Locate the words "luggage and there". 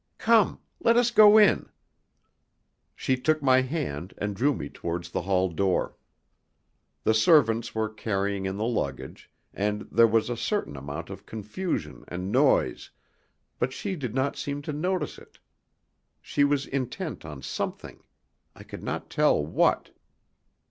8.65-10.07